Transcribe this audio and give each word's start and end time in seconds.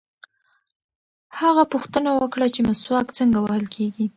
هغه 1.39 1.63
پوښتنه 1.73 2.09
وکړه 2.19 2.47
چې 2.53 2.61
مسواک 2.69 3.07
څنګه 3.19 3.37
وهل 3.41 3.65
کېږي. 3.75 4.05